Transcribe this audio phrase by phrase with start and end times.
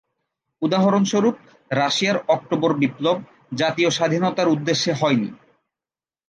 [0.61, 1.35] উদাহরণস্বরূপ
[1.71, 3.17] রাশিয়ার অক্টোবর বিপ্লব,
[3.55, 5.29] জাতীয় স্বাধীনতার উদ্দেশ্যে হয়নি।